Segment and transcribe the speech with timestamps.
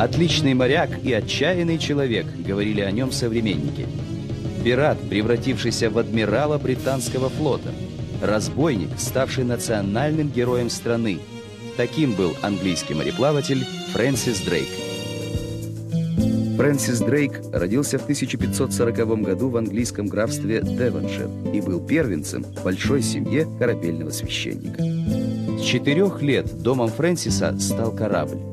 [0.00, 3.86] Отличный моряк и отчаянный человек, говорили о нем современники.
[4.64, 7.68] Пират, превратившийся в адмирала британского флота.
[8.22, 11.18] Разбойник, ставший национальным героем страны.
[11.76, 14.68] Таким был английский мореплаватель Фрэнсис Дрейк.
[16.56, 23.02] Фрэнсис Дрейк родился в 1540 году в английском графстве Девоншир и был первенцем в большой
[23.02, 24.82] семье корабельного священника.
[25.58, 28.49] С четырех лет домом Фрэнсиса стал корабль.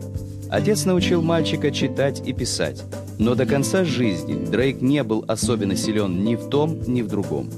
[0.49, 2.83] Отец научил мальчика читать и писать,
[3.19, 7.49] но до конца жизни Дрейк не был особенно силен ни в том, ни в другом.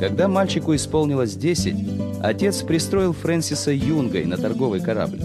[0.00, 1.76] Когда мальчику исполнилось 10,
[2.20, 5.20] отец пристроил Фрэнсиса юнгой на торговый корабль.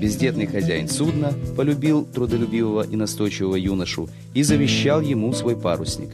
[0.00, 6.10] Бездетный хозяин судна полюбил трудолюбивого и настойчивого юношу и завещал ему свой парусник.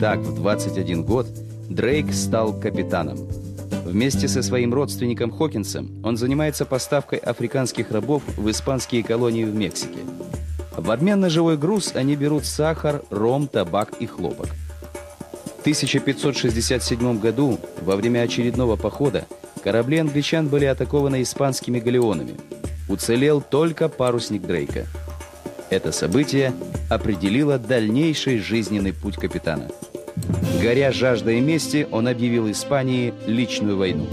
[0.00, 1.26] Так, в 21 год
[1.68, 3.18] Дрейк стал капитаном.
[3.88, 10.00] Вместе со своим родственником Хокинсом он занимается поставкой африканских рабов в испанские колонии в Мексике.
[10.76, 14.48] В обмен на живой груз они берут сахар, ром, табак и хлопок.
[15.56, 19.26] В 1567 году, во время очередного похода,
[19.64, 22.34] корабли англичан были атакованы испанскими галеонами–
[22.88, 24.86] Уцелел только парусник Дрейка.
[25.68, 26.54] Это событие
[26.88, 29.68] определило дальнейший жизненный путь капитана.
[30.60, 34.06] Горя жаждой мести, он объявил Испании личную войну.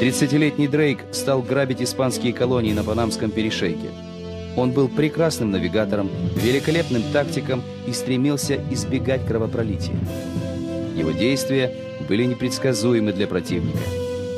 [0.00, 3.90] 30-летний Дрейк стал грабить испанские колонии на Панамском перешейке.
[4.56, 9.96] Он был прекрасным навигатором, великолепным тактиком и стремился избегать кровопролития.
[10.96, 11.72] Его действия
[12.08, 13.78] были непредсказуемы для противника–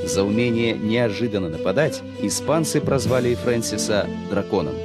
[0.06, 4.76] за умение неожиданно нападать испанцы прозвали Фрэнсиса «драконом».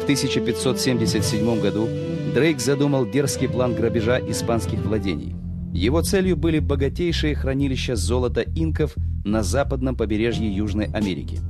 [0.00, 1.88] В 1577 году
[2.34, 5.34] Дрейк задумал дерзкий план грабежа испанских владений.
[5.72, 8.94] Его целью были богатейшие хранилища золота инков
[9.24, 11.40] на западном побережье Южной Америки.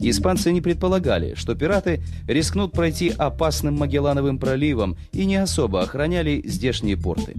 [0.00, 6.96] Испанцы не предполагали, что пираты рискнут пройти опасным Магеллановым проливом и не особо охраняли здешние
[6.96, 7.34] порты.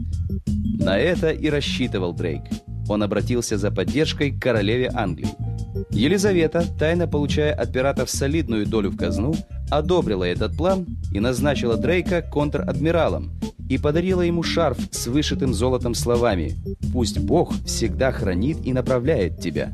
[0.80, 2.42] На это и рассчитывал Дрейк–
[2.90, 5.30] он обратился за поддержкой к королеве Англии.
[5.92, 9.36] Елизавета, тайно получая от пиратов солидную долю в казну,
[9.69, 13.31] одобрила этот план и назначила Дрейка контр-адмиралом
[13.69, 16.56] и подарила ему шарф с вышитым золотом словами
[16.91, 19.72] «Пусть Бог всегда хранит и направляет тебя».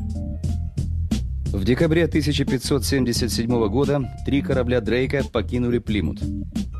[1.47, 6.19] В декабре 1577 года три корабля Дрейка покинули Плимут.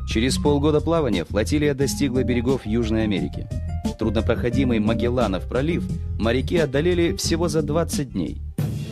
[0.08, 3.48] Через полгода плавания флотилия достигла берегов Южной Америки
[3.96, 5.84] труднопроходимый Магелланов пролив
[6.18, 8.40] моряки одолели всего за 20 дней.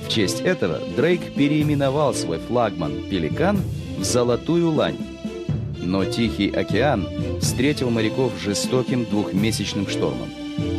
[0.07, 3.59] В честь этого Дрейк переименовал свой флагман «Пеликан»
[4.01, 4.99] «Золотую лань».
[5.83, 7.07] Но Тихий океан
[7.41, 10.29] встретил моряков жестоким двухмесячным штормом.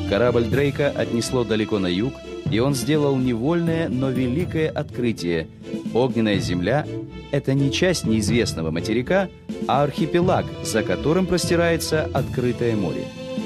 [0.10, 2.14] Корабль Дрейка отнесло далеко на юг,
[2.52, 5.48] и он сделал невольное, но великое открытие.
[5.94, 6.86] Огненная земля–
[7.32, 9.30] это не часть неизвестного материка,
[9.68, 13.06] а архипелаг, за которым простирается открытое море.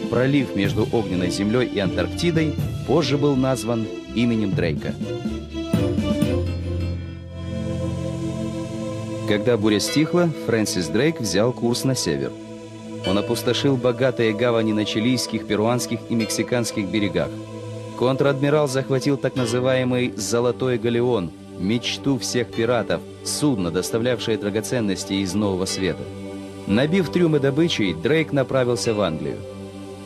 [0.09, 2.53] Пролив между Огненной землей и Антарктидой
[2.88, 4.94] позже был назван именем Дрейка.
[9.30, 12.32] Когда буря стихла, Фрэнсис Дрейк взял курс на север.
[13.06, 17.30] Он опустошил богатые гавани на чилийских, перуанских и мексиканских берегах.
[17.96, 21.30] Контр-адмирал захватил так называемый «Золотой галеон»,
[21.60, 26.02] мечту всех пиратов, судно, доставлявшее драгоценности из Нового Света.
[26.66, 29.38] Набив трюмы добычей, Дрейк направился в Англию.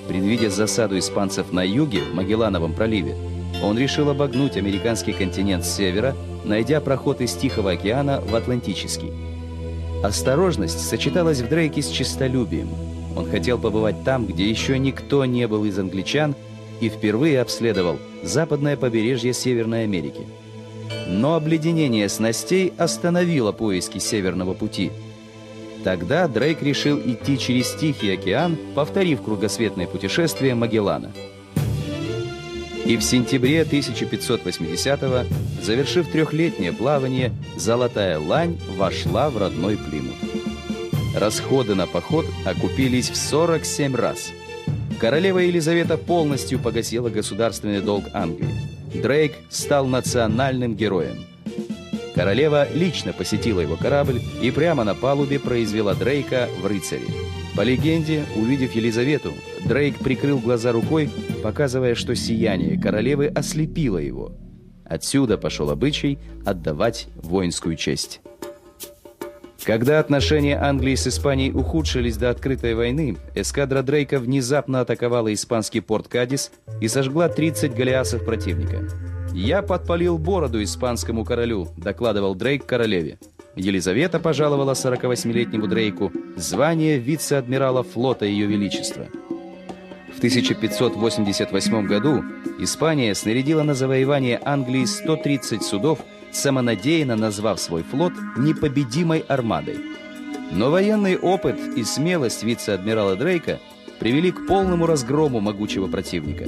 [0.10, 3.16] Предвидя засаду испанцев на юге, в Магеллановом проливе,
[3.64, 9.12] он решил обогнуть американский континент с севера, найдя проход из Тихого океана в Атлантический.
[10.04, 12.70] Осторожность сочеталась в Дрейке с честолюбием.
[13.16, 16.36] Он хотел побывать там, где еще никто не был из англичан,
[16.81, 20.28] и впервые обследовал западное побережье Северной Америки.
[21.08, 24.92] Но обледенение снастей остановило поиски Северного пути–
[25.84, 31.12] Тогда Дрейк решил идти через Тихий океан, повторив кругосветное путешествие Магеллана.
[32.85, 35.25] И в сентябре 1580-го,
[35.62, 40.15] завершив трехлетнее плавание, Золотая Лань вошла в родной Плимут.
[41.15, 44.31] Расходы на поход окупились в 47 раз.
[45.00, 48.56] Королева Елизавета полностью погасила государственный долг Англии.
[48.94, 51.25] Дрейк стал национальным героем–
[52.15, 57.07] Королева лично посетила его корабль и прямо на палубе произвела Дрейка в рыцаре.
[57.56, 59.34] По легенде, увидев Елизавету,
[59.66, 61.10] Дрейк прикрыл глаза рукой,
[61.44, 64.32] показывая, что сияние королевы ослепило его.
[64.86, 68.22] Отсюда пошел обычай отдавать воинскую честь.
[69.64, 76.08] Когда отношения Англии с Испанией ухудшились до открытой войны, эскадра Дрейка внезапно атаковала испанский порт
[76.08, 76.52] Кадис
[76.82, 78.90] и сожгла 30 галеасов противника.
[79.32, 83.20] «Я подпалил бороду испанскому королю»,— докладывал Дрейк королеве.
[83.56, 89.08] Елизавета пожаловала 48-летнему Дрейку звание вице-адмирала флота Ее Величества.
[90.14, 92.24] В 1588 году
[92.60, 96.00] Испания снарядила на завоевание Англии 130 судов,
[96.32, 99.78] самонадеянно назвав свой флот непобедимой армадой.
[100.52, 103.60] Но военный опыт и смелость вице-адмирала Дрейка
[104.00, 106.46] привели к полному разгрому могучего противника.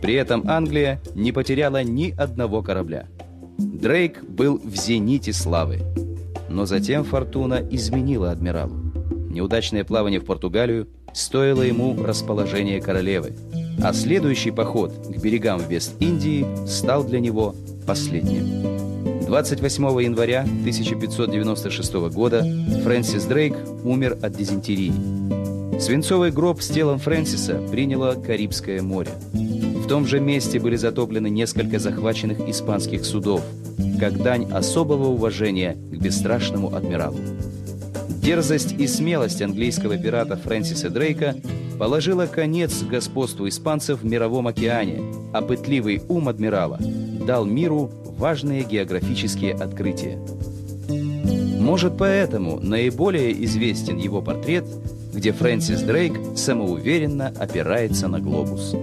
[0.00, 3.06] При этом Англия не потеряла ни одного корабля.
[3.58, 5.82] Дрейк был в зените славы.
[6.48, 8.76] Но затем фортуна изменила адмиралу.
[9.30, 13.34] Неудачное плавание в Португалию стоило ему расположения королевы,
[13.82, 17.54] а следующий поход к берегам Вест-Индии стал для него
[17.86, 18.76] последним.
[19.26, 22.46] 28 января 1596 года
[22.84, 24.92] Фрэнсис Дрейк умер от дизентерии.
[25.80, 29.10] Свинцовый гроб с телом Фрэнсиса приняло Карибское море.
[29.32, 33.42] В том же месте были затоплены несколько захваченных испанских судов,
[33.98, 37.18] как дань особого уважения к бесстрашному адмиралу.
[38.08, 41.36] Дерзость и смелость английского пирата Фрэнсиса Дрейка
[41.78, 45.00] положила конец господству испанцев в мировом океане,
[45.32, 46.78] а пытливый ум адмирала
[47.26, 50.18] дал миру важные географические открытия.
[51.60, 54.64] Может, поэтому наиболее известен его портрет,
[55.12, 58.74] где Фрэнсис Дрейк самоуверенно опирается на глобус.